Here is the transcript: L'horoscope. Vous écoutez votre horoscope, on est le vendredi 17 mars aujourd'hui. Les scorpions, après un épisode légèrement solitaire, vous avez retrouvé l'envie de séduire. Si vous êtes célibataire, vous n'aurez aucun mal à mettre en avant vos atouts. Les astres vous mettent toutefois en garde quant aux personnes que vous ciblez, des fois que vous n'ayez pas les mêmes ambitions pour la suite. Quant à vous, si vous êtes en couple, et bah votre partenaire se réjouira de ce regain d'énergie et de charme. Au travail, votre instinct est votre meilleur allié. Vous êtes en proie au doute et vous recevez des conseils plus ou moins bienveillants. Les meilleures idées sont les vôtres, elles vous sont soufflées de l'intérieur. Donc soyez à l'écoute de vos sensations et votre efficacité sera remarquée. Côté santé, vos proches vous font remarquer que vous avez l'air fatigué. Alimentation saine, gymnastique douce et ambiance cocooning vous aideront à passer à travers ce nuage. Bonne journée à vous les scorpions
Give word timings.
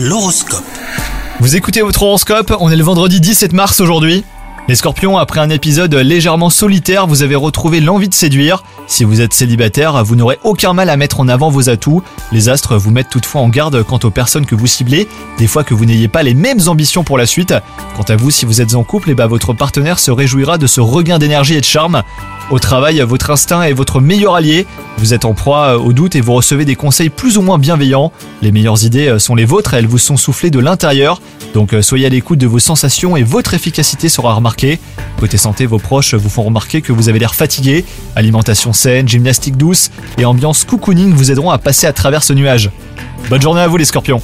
L'horoscope. 0.00 0.62
Vous 1.40 1.56
écoutez 1.56 1.82
votre 1.82 2.04
horoscope, 2.04 2.54
on 2.60 2.70
est 2.70 2.76
le 2.76 2.84
vendredi 2.84 3.20
17 3.20 3.52
mars 3.52 3.80
aujourd'hui. 3.80 4.22
Les 4.68 4.76
scorpions, 4.76 5.18
après 5.18 5.40
un 5.40 5.50
épisode 5.50 5.92
légèrement 5.92 6.50
solitaire, 6.50 7.08
vous 7.08 7.24
avez 7.24 7.34
retrouvé 7.34 7.80
l'envie 7.80 8.08
de 8.08 8.14
séduire. 8.14 8.62
Si 8.86 9.02
vous 9.02 9.20
êtes 9.20 9.32
célibataire, 9.32 10.04
vous 10.04 10.14
n'aurez 10.14 10.38
aucun 10.44 10.72
mal 10.72 10.88
à 10.88 10.96
mettre 10.96 11.18
en 11.18 11.26
avant 11.26 11.50
vos 11.50 11.68
atouts. 11.68 12.04
Les 12.30 12.48
astres 12.48 12.76
vous 12.76 12.92
mettent 12.92 13.10
toutefois 13.10 13.40
en 13.40 13.48
garde 13.48 13.82
quant 13.82 13.98
aux 14.04 14.10
personnes 14.10 14.46
que 14.46 14.54
vous 14.54 14.68
ciblez, 14.68 15.08
des 15.36 15.48
fois 15.48 15.64
que 15.64 15.74
vous 15.74 15.84
n'ayez 15.84 16.06
pas 16.06 16.22
les 16.22 16.34
mêmes 16.34 16.60
ambitions 16.68 17.02
pour 17.02 17.18
la 17.18 17.26
suite. 17.26 17.54
Quant 17.96 18.04
à 18.04 18.14
vous, 18.14 18.30
si 18.30 18.46
vous 18.46 18.60
êtes 18.60 18.76
en 18.76 18.84
couple, 18.84 19.10
et 19.10 19.14
bah 19.16 19.26
votre 19.26 19.52
partenaire 19.52 19.98
se 19.98 20.12
réjouira 20.12 20.58
de 20.58 20.68
ce 20.68 20.80
regain 20.80 21.18
d'énergie 21.18 21.54
et 21.54 21.60
de 21.60 21.64
charme. 21.64 22.04
Au 22.50 22.58
travail, 22.58 23.00
votre 23.06 23.30
instinct 23.30 23.62
est 23.62 23.74
votre 23.74 24.00
meilleur 24.00 24.34
allié. 24.34 24.66
Vous 24.96 25.12
êtes 25.12 25.26
en 25.26 25.34
proie 25.34 25.76
au 25.76 25.92
doute 25.92 26.16
et 26.16 26.22
vous 26.22 26.32
recevez 26.32 26.64
des 26.64 26.76
conseils 26.76 27.10
plus 27.10 27.36
ou 27.36 27.42
moins 27.42 27.58
bienveillants. 27.58 28.10
Les 28.40 28.52
meilleures 28.52 28.84
idées 28.84 29.18
sont 29.18 29.34
les 29.34 29.44
vôtres, 29.44 29.74
elles 29.74 29.86
vous 29.86 29.98
sont 29.98 30.16
soufflées 30.16 30.48
de 30.50 30.58
l'intérieur. 30.58 31.20
Donc 31.52 31.74
soyez 31.82 32.06
à 32.06 32.08
l'écoute 32.08 32.38
de 32.38 32.46
vos 32.46 32.58
sensations 32.58 33.18
et 33.18 33.22
votre 33.22 33.52
efficacité 33.52 34.08
sera 34.08 34.32
remarquée. 34.32 34.78
Côté 35.20 35.36
santé, 35.36 35.66
vos 35.66 35.78
proches 35.78 36.14
vous 36.14 36.30
font 36.30 36.42
remarquer 36.42 36.80
que 36.80 36.90
vous 36.90 37.10
avez 37.10 37.18
l'air 37.18 37.34
fatigué. 37.34 37.84
Alimentation 38.16 38.72
saine, 38.72 39.06
gymnastique 39.06 39.58
douce 39.58 39.90
et 40.16 40.24
ambiance 40.24 40.64
cocooning 40.64 41.12
vous 41.12 41.30
aideront 41.30 41.50
à 41.50 41.58
passer 41.58 41.86
à 41.86 41.92
travers 41.92 42.22
ce 42.22 42.32
nuage. 42.32 42.70
Bonne 43.28 43.42
journée 43.42 43.60
à 43.60 43.68
vous 43.68 43.76
les 43.76 43.84
scorpions 43.84 44.22